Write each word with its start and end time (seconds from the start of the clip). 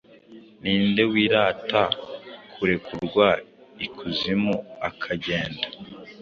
Ninde 0.61 1.03
wirata 1.11 1.83
kurekurwa 2.53 3.27
ikuzimu, 3.85 4.55
akagenda 4.89 5.65